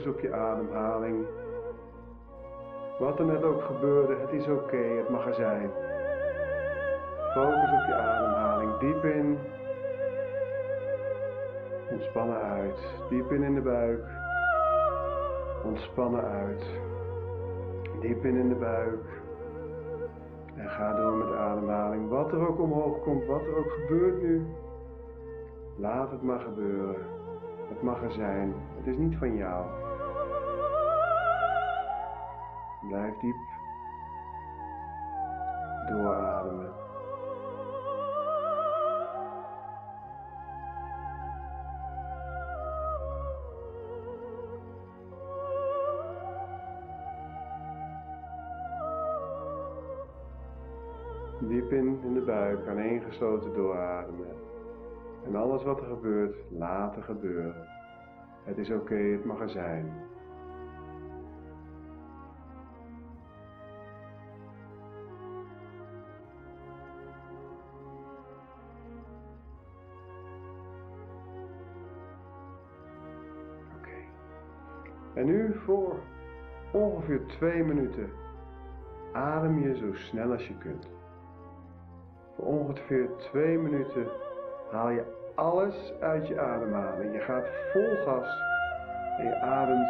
Op 0.08 0.20
je 0.20 0.32
ademhaling. 0.32 1.26
Wat 2.98 3.18
er 3.18 3.24
net 3.24 3.42
ook 3.42 3.62
gebeurde, 3.62 4.16
het 4.16 4.30
is 4.30 4.46
oké, 4.48 4.76
het 4.76 5.08
mag 5.08 5.26
er 5.26 5.34
zijn. 5.34 5.70
Focus 7.32 7.72
op 7.72 7.86
je 7.86 7.94
ademhaling. 7.94 8.78
Diep 8.78 9.04
in. 9.04 9.38
Ontspannen 11.90 12.40
uit. 12.40 12.78
Diep 13.08 13.32
in 13.32 13.42
in 13.42 13.54
de 13.54 13.60
buik. 13.60 14.04
Ontspannen 15.64 16.24
uit. 16.24 16.64
Diep 18.00 18.24
in 18.24 18.36
in 18.36 18.48
de 18.48 18.54
buik. 18.54 19.04
En 20.56 20.68
ga 20.68 20.96
door 20.96 21.16
met 21.16 21.28
de 21.28 21.36
ademhaling. 21.36 22.08
Wat 22.08 22.32
er 22.32 22.48
ook 22.48 22.60
omhoog 22.60 23.02
komt, 23.02 23.26
wat 23.26 23.42
er 23.42 23.56
ook 23.56 23.70
gebeurt 23.70 24.22
nu. 24.22 24.46
Laat 25.76 26.10
het 26.10 26.22
maar 26.22 26.40
gebeuren. 26.40 26.96
Het 27.68 27.82
mag 27.82 28.02
er 28.02 28.12
zijn. 28.12 28.54
Het 28.76 28.86
is 28.86 28.96
niet 28.96 29.16
van 29.16 29.36
jou. 29.36 29.64
Blijf 32.88 33.18
diep 33.18 33.36
doorademen. 35.88 36.72
Diep 51.40 51.72
in 51.72 52.00
in 52.02 52.14
de 52.14 52.20
buik, 52.20 52.68
aaneengesloten 52.68 53.54
doorademen. 53.54 54.26
En 55.26 55.36
alles 55.36 55.62
wat 55.62 55.80
er 55.80 55.86
gebeurt, 55.86 56.36
laten 56.50 57.02
gebeuren. 57.02 57.68
Het 58.44 58.58
is 58.58 58.70
oké, 58.70 58.94
het 58.94 59.24
mag 59.24 59.40
er 59.40 59.50
zijn. 59.50 60.07
En 75.18 75.26
nu 75.26 75.54
voor 75.64 75.94
ongeveer 76.72 77.26
twee 77.26 77.64
minuten 77.64 78.10
adem 79.12 79.58
je 79.58 79.76
zo 79.76 79.92
snel 79.92 80.32
als 80.32 80.46
je 80.46 80.58
kunt. 80.58 80.88
Voor 82.36 82.44
ongeveer 82.44 83.08
twee 83.16 83.58
minuten 83.58 84.06
haal 84.70 84.90
je 84.90 85.02
alles 85.34 85.92
uit 86.00 86.28
je 86.28 86.40
ademhaling. 86.40 87.12
Je 87.12 87.20
gaat 87.20 87.46
vol 87.72 87.96
gas 88.04 88.40
en 89.18 89.24
je 89.24 89.34
ademt 89.40 89.88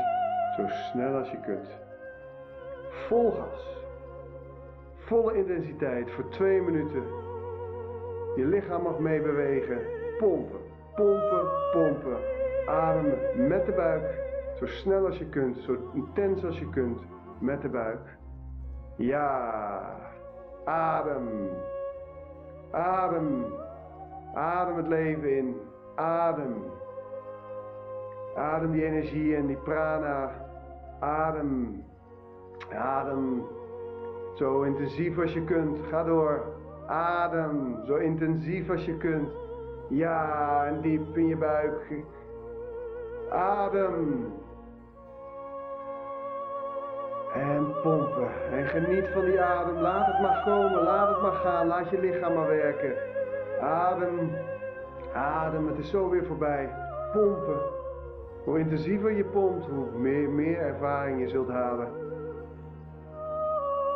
zo 0.56 0.66
snel 0.66 1.18
als 1.18 1.30
je 1.30 1.40
kunt. 1.40 1.68
Vol 2.90 3.30
gas. 3.30 3.84
Volle 4.96 5.36
intensiteit 5.36 6.10
voor 6.10 6.28
twee 6.28 6.62
minuten. 6.62 7.02
Je 8.36 8.44
lichaam 8.44 8.82
mag 8.82 8.98
meebewegen. 8.98 9.78
Pompen, 10.18 10.60
pompen, 10.94 11.48
pompen. 11.72 12.16
Ademen 12.66 13.48
met 13.48 13.66
de 13.66 13.72
buik. 13.72 14.17
Zo 14.58 14.66
snel 14.66 15.06
als 15.06 15.18
je 15.18 15.28
kunt, 15.28 15.56
zo 15.58 15.76
intens 15.92 16.44
als 16.44 16.58
je 16.58 16.68
kunt. 16.70 17.00
Met 17.38 17.62
de 17.62 17.68
buik. 17.68 18.16
Ja. 18.96 19.80
Adem. 20.64 21.28
Adem. 22.70 23.44
Adem 24.34 24.76
het 24.76 24.88
leven 24.88 25.36
in. 25.36 25.56
Adem. 25.94 26.54
Adem 28.36 28.72
die 28.72 28.84
energie 28.84 29.36
en 29.36 29.46
die 29.46 29.56
prana. 29.56 30.30
Adem. 31.00 31.84
Adem. 32.74 33.42
Zo 34.34 34.62
intensief 34.62 35.18
als 35.18 35.32
je 35.32 35.44
kunt. 35.44 35.78
Ga 35.90 36.04
door. 36.04 36.42
Adem. 36.86 37.76
Zo 37.86 37.94
intensief 37.94 38.70
als 38.70 38.84
je 38.84 38.96
kunt. 38.96 39.30
Ja, 39.88 40.64
en 40.66 40.80
diep 40.80 41.16
in 41.16 41.26
je 41.26 41.36
buik. 41.36 42.04
Adem. 43.30 44.32
En 47.34 47.72
pompen. 47.82 48.28
En 48.50 48.66
geniet 48.66 49.08
van 49.12 49.24
die 49.24 49.40
adem. 49.40 49.80
Laat 49.80 50.06
het 50.06 50.20
maar 50.20 50.42
komen. 50.44 50.82
Laat 50.82 51.08
het 51.08 51.22
maar 51.22 51.32
gaan. 51.32 51.66
Laat 51.66 51.90
je 51.90 52.00
lichaam 52.00 52.34
maar 52.34 52.46
werken. 52.46 52.94
Adem. 53.60 54.30
Adem. 55.14 55.66
Het 55.66 55.78
is 55.78 55.90
zo 55.90 56.08
weer 56.08 56.24
voorbij. 56.24 56.70
Pompen. 57.12 57.60
Hoe 58.44 58.58
intensiever 58.58 59.12
je 59.12 59.24
pompt, 59.24 59.66
hoe 59.66 59.98
meer, 59.98 60.28
meer 60.28 60.58
ervaring 60.58 61.20
je 61.20 61.28
zult 61.28 61.48
halen. 61.48 61.88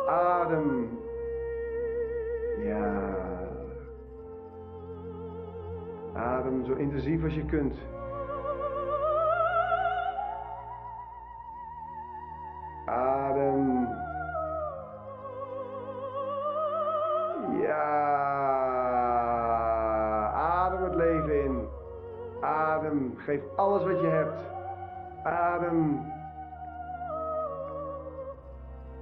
Adem. 0.07 0.89
Ja. 2.63 3.01
Adem 6.13 6.65
zo 6.65 6.73
intensief 6.73 7.23
als 7.23 7.33
je 7.33 7.45
kunt. 7.45 7.75
Geef 23.23 23.41
alles 23.55 23.83
wat 23.83 23.99
je 23.99 24.07
hebt. 24.07 24.41
Adem. 25.23 26.11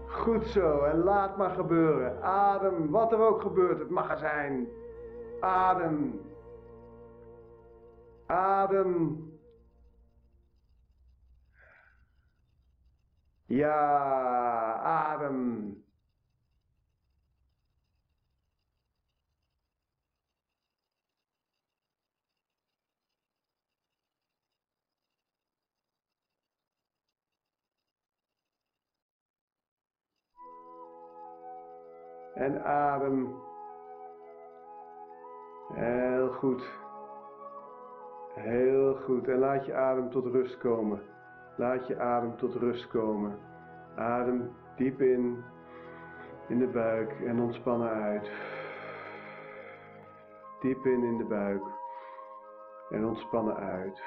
Goed 0.08 0.46
zo. 0.46 0.82
En 0.84 1.04
laat 1.04 1.38
maar 1.38 1.50
gebeuren. 1.50 2.24
Adem. 2.24 2.90
Wat 2.90 3.12
er 3.12 3.20
ook 3.20 3.42
gebeurt. 3.42 3.80
Het 3.80 3.90
mag 3.90 4.12
er 4.12 4.18
zijn. 4.18 4.68
Adem. 5.40 6.22
Adem. 8.26 9.30
Ja, 13.46 14.74
adem. 14.84 15.81
En 32.34 32.64
adem. 32.64 33.36
Heel 35.74 36.32
goed. 36.32 36.80
Heel 38.34 38.96
goed. 38.96 39.28
En 39.28 39.40
laat 39.40 39.66
je 39.66 39.74
adem 39.74 40.10
tot 40.10 40.26
rust 40.26 40.58
komen. 40.58 41.02
Laat 41.56 41.88
je 41.88 42.00
adem 42.00 42.38
tot 42.38 42.56
rust 42.56 42.88
komen. 42.88 43.40
Adem 43.96 44.52
diep 44.76 45.02
in, 45.02 45.44
in 46.48 46.60
de 46.60 46.68
buik 46.68 47.12
en 47.12 47.40
ontspannen 47.40 47.90
uit. 47.90 48.32
Diep 50.62 50.86
in 50.86 51.04
in 51.04 51.18
de 51.18 51.24
buik 51.24 51.64
en 52.90 53.06
ontspannen 53.06 53.56
uit. 53.56 54.04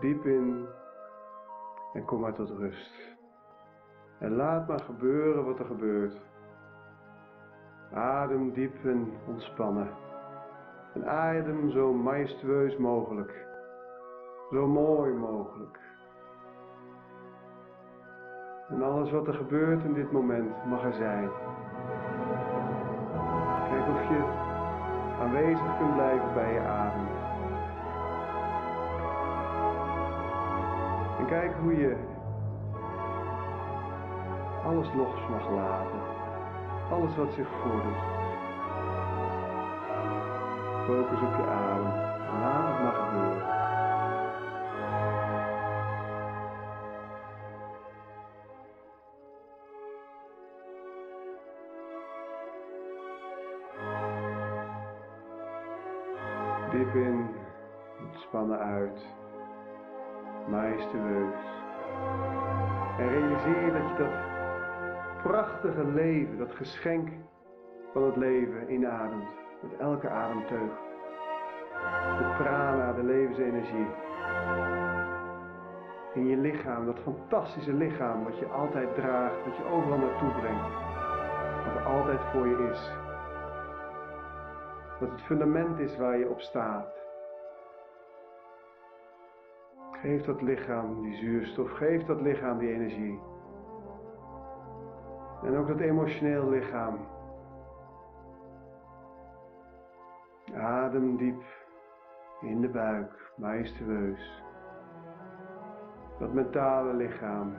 Diep 0.00 0.24
in 0.24 0.68
en 1.92 2.04
kom 2.04 2.20
maar 2.20 2.34
tot 2.34 2.50
rust. 2.50 3.15
En 4.18 4.36
laat 4.36 4.68
maar 4.68 4.80
gebeuren 4.80 5.44
wat 5.44 5.58
er 5.58 5.64
gebeurt. 5.64 6.20
Adem 7.92 8.52
diep 8.52 8.84
en 8.84 9.12
ontspannen. 9.26 9.88
En 10.94 11.08
adem 11.08 11.70
zo 11.70 11.92
majestueus 11.92 12.76
mogelijk. 12.76 13.46
Zo 14.50 14.66
mooi 14.66 15.12
mogelijk. 15.12 15.78
En 18.68 18.82
alles 18.82 19.10
wat 19.10 19.26
er 19.26 19.34
gebeurt 19.34 19.84
in 19.84 19.92
dit 19.92 20.12
moment 20.12 20.66
mag 20.66 20.84
er 20.84 20.92
zijn. 20.92 21.30
Kijk 23.68 23.88
of 23.88 24.08
je 24.08 24.24
aanwezig 25.20 25.78
kunt 25.78 25.94
blijven 25.94 26.34
bij 26.34 26.52
je 26.52 26.60
adem. 26.60 27.06
En 31.18 31.26
kijk 31.26 31.54
hoe 31.62 31.76
je 31.76 31.96
alles 34.66 34.88
los 34.94 35.28
mag 35.30 35.50
laten. 35.50 36.00
Alles 36.90 37.16
wat 37.16 37.32
zich 37.32 37.48
voordoet. 37.62 38.02
Focus 40.86 41.20
op 41.20 41.36
je 41.36 41.46
adem. 41.46 41.84
Laat 42.40 42.68
het 42.68 42.82
maar 42.82 42.92
gebeuren. 42.92 43.54
Diep 56.70 56.94
in, 56.94 57.28
ontspannen 58.06 58.58
uit, 58.58 59.06
majestueus. 60.48 61.44
En 62.98 63.08
realiseer 63.08 63.72
dat 63.72 63.88
je 63.88 63.94
dat 63.98 64.35
prachtige 65.26 65.84
leven, 65.84 66.38
dat 66.38 66.54
geschenk 66.54 67.08
van 67.92 68.02
het 68.02 68.16
leven 68.16 68.72
inademt. 68.72 69.28
Met 69.62 69.78
elke 69.78 70.08
ademteug. 70.08 70.70
De 72.18 72.34
prana, 72.38 72.92
de 72.92 73.02
levensenergie. 73.02 73.86
In 76.14 76.26
je 76.26 76.36
lichaam, 76.36 76.86
dat 76.86 76.98
fantastische 76.98 77.72
lichaam 77.72 78.24
wat 78.24 78.38
je 78.38 78.46
altijd 78.46 78.94
draagt, 78.94 79.44
wat 79.44 79.56
je 79.56 79.64
overal 79.64 79.98
naartoe 79.98 80.30
brengt. 80.30 80.74
Wat 81.74 81.84
altijd 81.84 82.20
voor 82.32 82.46
je 82.46 82.68
is. 82.72 82.90
Dat 85.00 85.10
het 85.10 85.22
fundament 85.22 85.78
is 85.78 85.96
waar 85.96 86.18
je 86.18 86.28
op 86.28 86.40
staat. 86.40 86.94
Geef 89.90 90.24
dat 90.24 90.42
lichaam 90.42 91.02
die 91.02 91.16
zuurstof, 91.16 91.70
geef 91.70 92.04
dat 92.04 92.20
lichaam 92.20 92.58
die 92.58 92.72
energie. 92.72 93.20
En 95.42 95.56
ook 95.56 95.66
dat 95.66 95.80
emotioneel 95.80 96.48
lichaam. 96.48 96.98
Adem 100.54 101.16
diep 101.16 101.42
in 102.40 102.60
de 102.60 102.68
buik, 102.68 103.32
majestueus. 103.36 104.42
Dat 106.18 106.32
mentale 106.32 106.94
lichaam. 106.94 107.54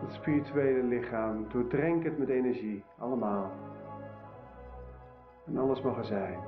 Het 0.00 0.12
spirituele 0.12 0.82
lichaam, 0.82 1.48
doordrenk 1.48 2.04
het 2.04 2.18
met 2.18 2.28
energie, 2.28 2.84
allemaal. 2.98 3.50
En 5.46 5.58
alles 5.58 5.82
mag 5.82 5.96
er 5.96 6.04
zijn. 6.04 6.38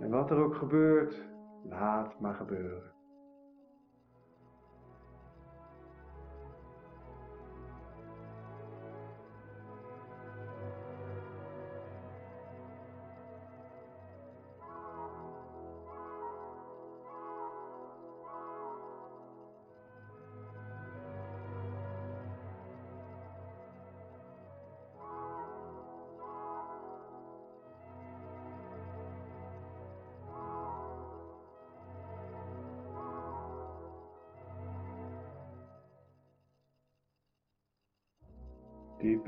En 0.00 0.10
wat 0.10 0.30
er 0.30 0.44
ook 0.44 0.54
gebeurt, 0.54 1.28
laat 1.62 2.20
maar 2.20 2.34
gebeuren. 2.34 2.90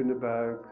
In 0.05 0.11
de 0.11 0.19
buik. 0.19 0.64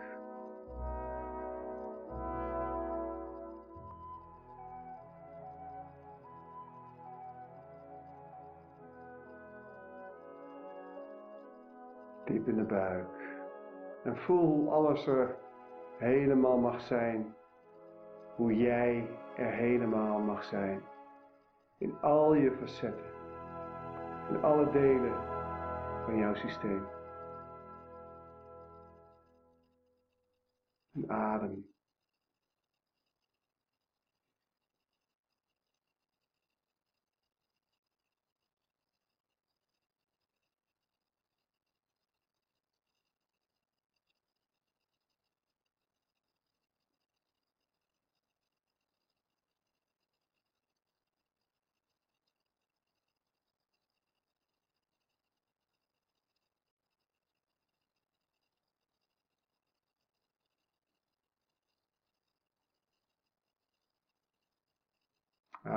Diep 12.24 12.48
in 12.48 12.56
de 12.56 12.64
buik. 12.64 13.06
En 14.04 14.16
voel 14.16 14.72
alles 14.72 15.06
er 15.06 15.36
helemaal 15.98 16.58
mag 16.58 16.80
zijn. 16.80 17.34
Hoe 18.36 18.56
jij 18.56 19.08
er 19.36 19.52
helemaal 19.52 20.18
mag 20.18 20.44
zijn. 20.44 20.82
In 21.78 21.94
al 22.00 22.34
je 22.34 22.52
facetten. 22.52 23.10
In 24.30 24.42
alle 24.42 24.70
delen 24.70 25.14
van 26.04 26.16
jouw 26.16 26.34
systeem. 26.34 26.86
En 30.94 31.10
adem. 31.10 31.71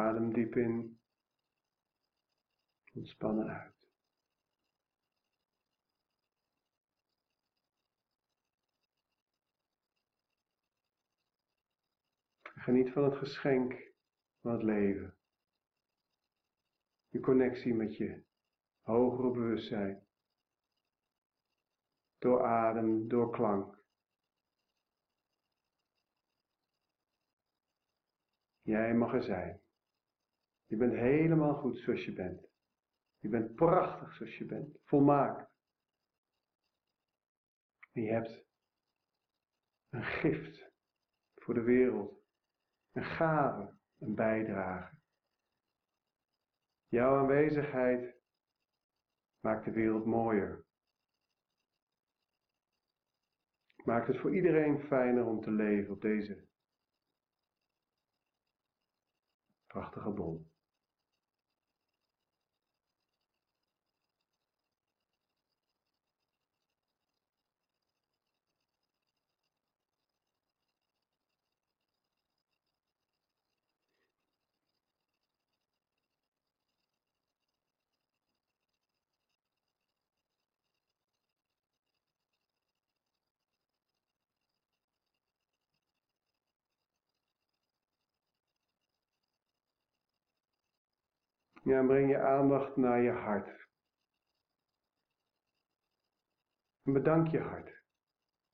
Adem 0.05 0.33
diep 0.33 0.55
in. 0.55 0.99
Ontspannen 2.93 3.47
uit. 3.47 3.89
Geniet 12.43 12.91
van 12.91 13.03
het 13.03 13.15
geschenk 13.15 13.93
van 14.41 14.51
het 14.51 14.63
leven. 14.63 15.17
Je 17.07 17.19
connectie 17.19 17.73
met 17.73 17.97
je 17.97 18.23
hogere 18.81 19.31
bewustzijn. 19.31 20.07
Door 22.17 22.43
adem, 22.43 23.07
door 23.07 23.31
klank. 23.31 23.83
Jij 28.61 28.93
mag 28.93 29.13
er 29.13 29.23
zijn. 29.23 29.64
Je 30.65 30.77
bent 30.77 30.93
helemaal 30.93 31.53
goed 31.53 31.77
zoals 31.77 32.05
je 32.05 32.13
bent. 32.13 32.47
Je 33.19 33.29
bent 33.29 33.55
prachtig 33.55 34.13
zoals 34.13 34.37
je 34.37 34.45
bent. 34.45 34.77
Volmaakt. 34.83 35.53
Je 37.91 38.11
hebt 38.11 38.45
een 39.89 40.03
gift 40.03 40.71
voor 41.35 41.53
de 41.53 41.63
wereld. 41.63 42.23
Een 42.91 43.05
gave, 43.05 43.77
een 43.97 44.15
bijdrage. 44.15 44.97
Jouw 46.87 47.17
aanwezigheid 47.17 48.15
maakt 49.39 49.65
de 49.65 49.71
wereld 49.71 50.05
mooier. 50.05 50.65
Maakt 53.83 54.07
het 54.07 54.17
voor 54.17 54.35
iedereen 54.35 54.79
fijner 54.79 55.25
om 55.25 55.41
te 55.41 55.51
leven 55.51 55.93
op 55.93 56.01
deze 56.01 56.47
prachtige 59.67 60.09
bol. 60.09 60.44
Ja, 91.65 91.79
en 91.79 91.87
breng 91.87 92.09
je 92.09 92.19
aandacht 92.19 92.75
naar 92.75 93.01
je 93.01 93.11
hart. 93.11 93.67
En 96.83 96.93
bedank 96.93 97.27
je 97.27 97.39
hart. 97.39 97.83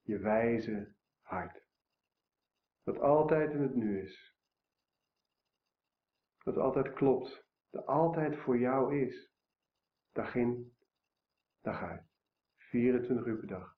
Je 0.01 0.19
wijze 0.19 0.95
hart. 1.21 1.63
Dat 2.83 2.99
altijd 2.99 3.51
in 3.51 3.61
het 3.61 3.75
nu 3.75 4.01
is. 4.01 4.35
Dat 6.43 6.57
altijd 6.57 6.93
klopt. 6.93 7.45
Dat 7.69 7.85
altijd 7.85 8.37
voor 8.37 8.57
jou 8.57 8.99
is. 9.05 9.31
Dag 10.11 10.35
in, 10.35 10.77
dag 11.61 11.81
uit. 11.81 12.05
24 12.57 13.25
uur 13.25 13.37
per 13.37 13.47
dag. 13.47 13.77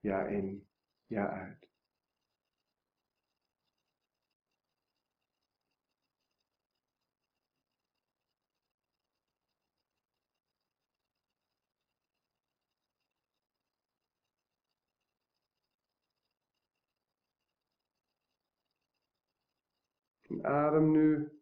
Jaar 0.00 0.32
in, 0.32 0.68
jaar 1.06 1.30
uit. 1.30 1.65
En 20.28 20.44
adem 20.44 20.90
nu 20.90 21.40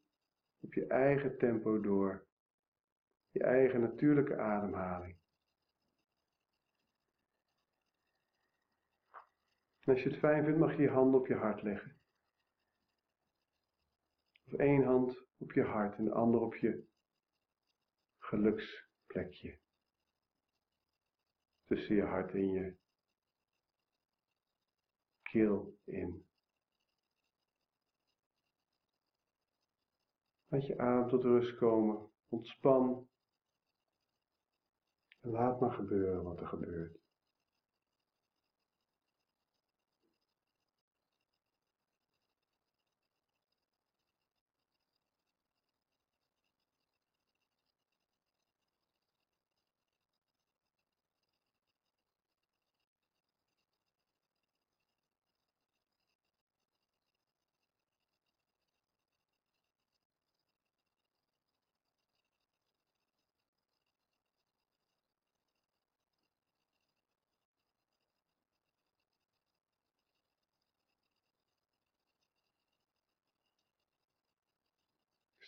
op 0.60 0.74
je 0.74 0.86
eigen 0.86 1.38
tempo 1.38 1.80
door. 1.80 2.26
Je 3.30 3.42
eigen 3.42 3.80
natuurlijke 3.80 4.36
ademhaling. 4.36 5.18
En 9.80 9.92
als 9.92 10.02
je 10.02 10.08
het 10.08 10.18
fijn 10.18 10.44
vindt, 10.44 10.58
mag 10.58 10.76
je 10.76 10.82
je 10.82 10.88
handen 10.88 11.20
op 11.20 11.26
je 11.26 11.34
hart 11.34 11.62
leggen. 11.62 12.00
Of 14.44 14.52
één 14.52 14.84
hand 14.84 15.26
op 15.36 15.52
je 15.52 15.62
hart 15.62 15.96
en 15.96 16.04
de 16.04 16.12
andere 16.12 16.44
op 16.44 16.54
je 16.54 16.86
geluksplekje. 18.18 19.58
Tussen 21.64 21.94
je 21.94 22.02
hart 22.02 22.32
en 22.32 22.50
je 22.50 22.76
keel 25.22 25.78
in. 25.84 26.26
Laat 30.54 30.66
je 30.66 30.78
adem 30.78 31.08
tot 31.08 31.22
rust 31.22 31.56
komen. 31.56 32.10
Ontspan. 32.28 33.08
En 35.20 35.30
laat 35.30 35.60
maar 35.60 35.72
gebeuren 35.72 36.22
wat 36.22 36.40
er 36.40 36.46
gebeurt. 36.46 37.03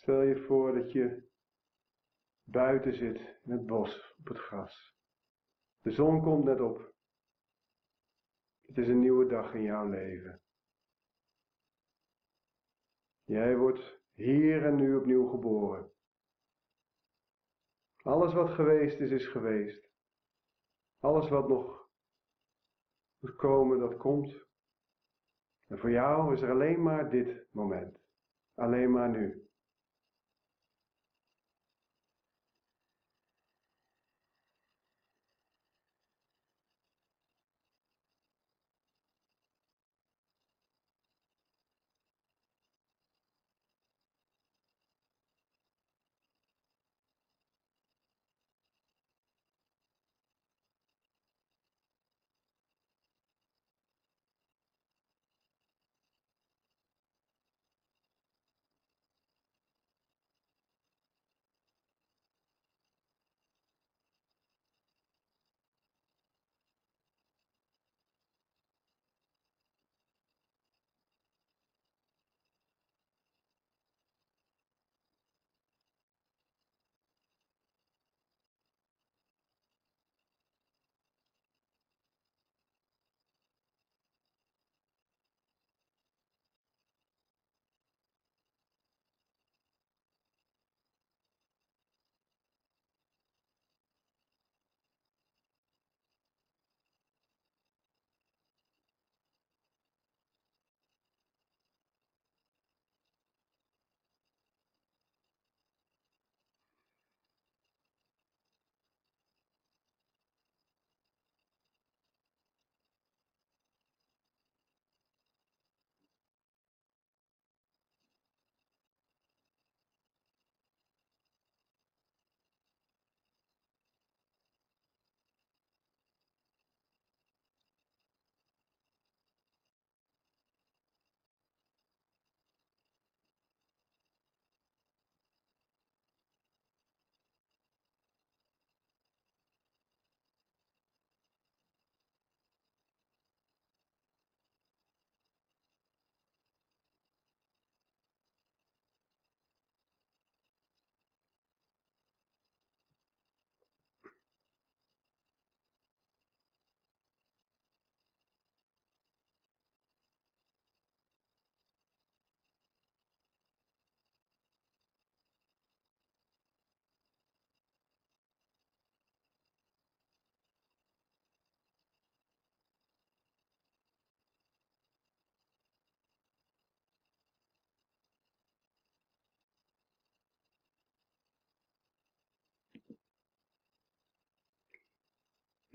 Stel 0.07 0.23
je 0.23 0.45
voor 0.47 0.75
dat 0.75 0.93
je 0.93 1.29
buiten 2.45 2.95
zit 2.95 3.41
in 3.43 3.51
het 3.51 3.67
bos, 3.67 4.15
op 4.19 4.27
het 4.27 4.39
gras. 4.39 4.97
De 5.81 5.91
zon 5.91 6.23
komt 6.23 6.45
net 6.45 6.61
op. 6.61 6.93
Het 8.67 8.79
is 8.79 8.89
een 8.89 9.01
nieuwe 9.01 9.27
dag 9.27 9.55
in 9.55 9.63
jouw 9.63 9.89
leven. 9.89 10.43
Jij 13.25 13.57
wordt 13.57 14.01
hier 14.15 14.65
en 14.65 14.77
nu 14.77 14.97
opnieuw 14.97 15.29
geboren. 15.29 15.93
Alles 18.03 18.33
wat 18.33 18.51
geweest 18.51 19.01
is, 19.01 19.11
is 19.11 19.27
geweest. 19.27 19.91
Alles 20.99 21.29
wat 21.29 21.49
nog 21.49 21.91
moet 23.19 23.37
komen, 23.37 23.79
dat 23.79 23.97
komt. 23.97 24.47
En 25.67 25.79
voor 25.79 25.91
jou 25.91 26.35
is 26.35 26.41
er 26.41 26.51
alleen 26.51 26.83
maar 26.83 27.11
dit 27.11 27.49
moment. 27.51 27.99
Alleen 28.55 28.91
maar 28.91 29.11
nu. 29.11 29.46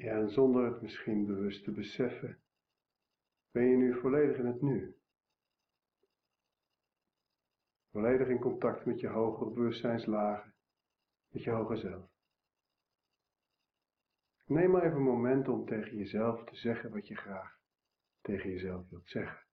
Ja, 0.02 0.12
en 0.12 0.30
zonder 0.30 0.66
het 0.66 0.82
misschien 0.82 1.26
bewust 1.26 1.64
te 1.64 1.72
beseffen, 1.72 2.42
ben 3.52 3.64
je 3.64 3.78
nu 3.78 4.00
volledig 4.00 4.38
in 4.38 4.46
het 4.46 4.62
nu. 4.62 4.96
Volledig 7.92 8.28
in 8.28 8.40
contact 8.40 8.86
met 8.86 9.00
je 9.00 9.08
hogere 9.08 9.52
bewustzijnslagen, 9.52 10.54
met 11.28 11.44
je 11.44 11.50
hoger 11.50 11.78
zelf. 11.78 12.10
Neem 14.46 14.72
maar 14.72 14.84
even 14.84 14.98
een 14.98 15.04
moment 15.04 15.48
om 15.48 15.66
tegen 15.66 15.98
jezelf 15.98 16.44
te 16.44 16.56
zeggen 16.56 16.92
wat 16.92 17.08
je 17.08 17.16
graag 17.16 17.60
tegen 18.22 18.50
jezelf 18.50 18.90
wilt 18.90 19.10
zeggen. 19.10 19.46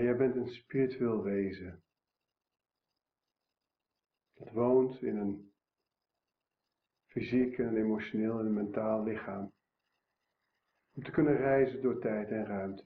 Jij 0.00 0.16
bent 0.16 0.36
een 0.36 0.48
spiritueel 0.48 1.22
wezen. 1.22 1.82
Dat 4.34 4.50
woont 4.50 5.02
in 5.02 5.16
een 5.16 5.52
fysiek 7.06 7.58
en 7.58 7.76
emotioneel 7.76 8.38
en 8.38 8.46
een 8.46 8.54
mentaal 8.54 9.02
lichaam. 9.02 9.52
Om 10.94 11.02
te 11.02 11.10
kunnen 11.10 11.36
reizen 11.36 11.82
door 11.82 11.98
tijd 11.98 12.30
en 12.30 12.46
ruimte. 12.46 12.84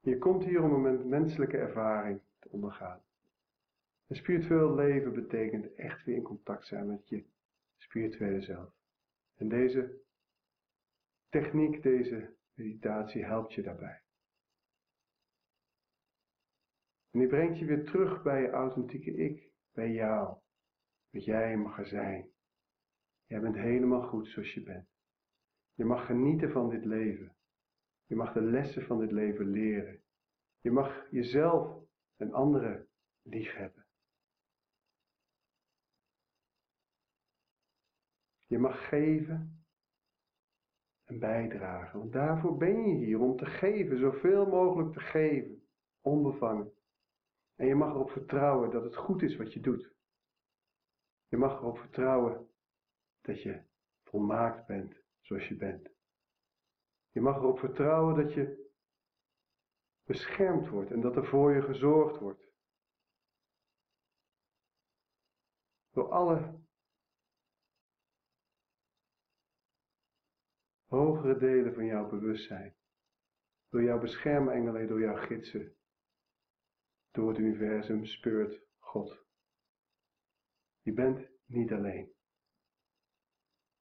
Je 0.00 0.18
komt 0.18 0.44
hier 0.44 0.62
om 0.62 0.86
een 0.86 1.08
menselijke 1.08 1.56
ervaring 1.56 2.20
te 2.38 2.48
ondergaan. 2.48 3.02
Een 4.06 4.16
spiritueel 4.16 4.74
leven 4.74 5.12
betekent 5.12 5.74
echt 5.74 6.04
weer 6.04 6.16
in 6.16 6.22
contact 6.22 6.66
zijn 6.66 6.86
met 6.86 7.08
je 7.08 7.24
spirituele 7.76 8.40
zelf. 8.40 8.72
En 9.36 9.48
deze 9.48 10.00
techniek, 11.28 11.82
deze 11.82 12.34
meditatie 12.54 13.24
helpt 13.24 13.52
je 13.52 13.62
daarbij. 13.62 14.03
En 17.14 17.20
die 17.20 17.28
brengt 17.28 17.58
je 17.58 17.64
weer 17.64 17.84
terug 17.84 18.22
bij 18.22 18.40
je 18.40 18.50
authentieke 18.50 19.14
ik, 19.14 19.50
bij 19.72 19.90
jou, 19.90 20.38
wat 21.10 21.24
jij 21.24 21.56
mag 21.56 21.86
zijn. 21.86 22.30
Jij 23.26 23.40
bent 23.40 23.54
helemaal 23.54 24.02
goed 24.02 24.28
zoals 24.28 24.54
je 24.54 24.62
bent. 24.62 24.88
Je 25.74 25.84
mag 25.84 26.06
genieten 26.06 26.50
van 26.50 26.68
dit 26.68 26.84
leven. 26.84 27.36
Je 28.06 28.14
mag 28.14 28.32
de 28.32 28.40
lessen 28.42 28.86
van 28.86 28.98
dit 28.98 29.12
leven 29.12 29.46
leren. 29.46 30.02
Je 30.60 30.70
mag 30.70 31.10
jezelf 31.10 31.84
en 32.16 32.32
anderen 32.32 32.88
liefhebben. 33.22 33.86
Je 38.46 38.58
mag 38.58 38.88
geven 38.88 39.66
en 41.04 41.18
bijdragen. 41.18 41.98
Want 41.98 42.12
daarvoor 42.12 42.56
ben 42.56 42.88
je 42.88 43.04
hier, 43.04 43.20
om 43.20 43.36
te 43.36 43.46
geven, 43.46 43.98
zoveel 43.98 44.46
mogelijk 44.46 44.92
te 44.92 45.00
geven, 45.00 45.68
onbevangen. 46.00 46.73
En 47.54 47.66
je 47.66 47.74
mag 47.74 47.90
erop 47.90 48.10
vertrouwen 48.10 48.70
dat 48.70 48.84
het 48.84 48.96
goed 48.96 49.22
is 49.22 49.36
wat 49.36 49.52
je 49.52 49.60
doet. 49.60 49.92
Je 51.28 51.36
mag 51.36 51.58
erop 51.58 51.78
vertrouwen 51.78 52.48
dat 53.20 53.42
je 53.42 53.62
volmaakt 54.02 54.66
bent 54.66 55.02
zoals 55.20 55.48
je 55.48 55.56
bent. 55.56 55.90
Je 57.10 57.20
mag 57.20 57.36
erop 57.36 57.58
vertrouwen 57.58 58.16
dat 58.16 58.32
je 58.32 58.70
beschermd 60.04 60.68
wordt 60.68 60.90
en 60.90 61.00
dat 61.00 61.16
er 61.16 61.26
voor 61.26 61.54
je 61.54 61.62
gezorgd 61.62 62.18
wordt. 62.18 62.44
door 65.94 66.10
alle 66.10 66.62
hogere 70.84 71.38
delen 71.38 71.74
van 71.74 71.84
jouw 71.84 72.08
bewustzijn, 72.08 72.74
door 73.68 73.82
jouw 73.82 73.98
beschermengelen, 73.98 74.86
door 74.86 75.00
jouw 75.00 75.16
gidsen, 75.16 75.76
door 77.14 77.28
het 77.28 77.38
universum 77.38 78.04
speurt 78.04 78.66
God. 78.78 79.26
Je 80.80 80.92
bent 80.92 81.28
niet 81.46 81.72
alleen. 81.72 82.12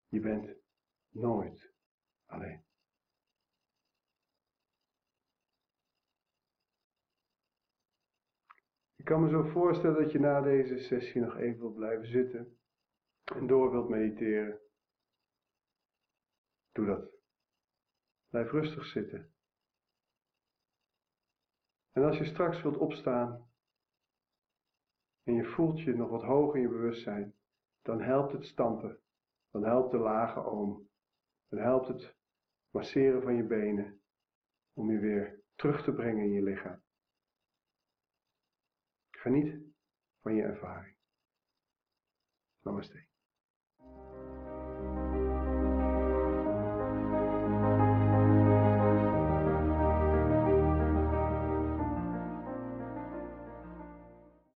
Je 0.07 0.19
bent 0.19 0.55
nooit 1.09 1.73
alleen. 2.25 2.63
Ik 8.95 9.05
kan 9.05 9.21
me 9.21 9.29
zo 9.29 9.43
voorstellen 9.43 10.01
dat 10.01 10.11
je 10.11 10.19
na 10.19 10.41
deze 10.41 10.77
sessie 10.77 11.21
nog 11.21 11.37
even 11.37 11.59
wilt 11.59 11.75
blijven 11.75 12.07
zitten 12.07 12.59
en 13.23 13.47
door 13.47 13.71
wilt 13.71 13.89
mediteren. 13.89 14.59
Doe 16.71 16.85
dat. 16.85 17.11
Blijf 18.29 18.51
rustig 18.51 18.85
zitten. 18.85 19.33
En 21.91 22.03
als 22.03 22.17
je 22.17 22.25
straks 22.25 22.61
wilt 22.61 22.77
opstaan 22.77 23.49
en 25.23 25.33
je 25.33 25.43
voelt 25.43 25.79
je 25.79 25.95
nog 25.95 26.09
wat 26.09 26.23
hoog 26.23 26.55
in 26.55 26.61
je 26.61 26.67
bewustzijn, 26.67 27.35
dan 27.81 28.01
helpt 28.01 28.31
het 28.31 28.45
stampen. 28.45 28.99
Dan 29.51 29.63
helpt 29.63 29.91
de 29.91 29.97
lage 29.97 30.43
oom. 30.43 30.89
Dan 31.47 31.59
helpt 31.59 31.87
het 31.87 32.15
masseren 32.69 33.21
van 33.21 33.35
je 33.35 33.43
benen 33.43 34.01
om 34.73 34.91
je 34.91 34.99
weer 34.99 35.43
terug 35.55 35.83
te 35.83 35.93
brengen 35.93 36.23
in 36.23 36.31
je 36.31 36.41
lichaam. 36.41 36.81
Geniet 39.11 39.73
van 40.21 40.35
je 40.35 40.41
ervaring. 40.41 40.95
Namaste. 42.61 43.10